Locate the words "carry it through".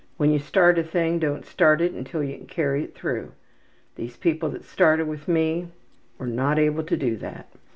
2.47-3.33